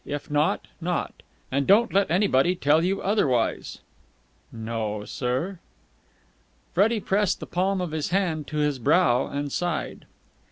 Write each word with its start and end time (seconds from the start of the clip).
If 0.03 0.31
not, 0.31 0.67
not. 0.81 1.21
And 1.51 1.67
don't 1.67 1.93
let 1.93 2.09
anybody 2.09 2.55
tell 2.55 2.83
you 2.83 3.03
otherwise." 3.03 3.81
"No, 4.51 5.05
sir." 5.05 5.59
Freddie 6.73 6.99
pressed 6.99 7.39
the 7.39 7.45
palm 7.45 7.79
of 7.81 7.91
his 7.91 8.09
hand 8.09 8.47
to 8.47 8.57
his 8.57 8.79
brow, 8.79 9.27
and 9.27 9.51
sighed. 9.51 10.05